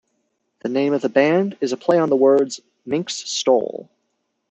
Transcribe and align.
The 0.61 0.69
name 0.69 0.93
of 0.93 1.03
the 1.03 1.09
band 1.09 1.59
is 1.61 1.71
a 1.73 1.77
play 1.77 1.99
on 1.99 2.09
the 2.09 2.15
words 2.15 2.59
"minks 2.87 3.13
stole". 3.13 3.87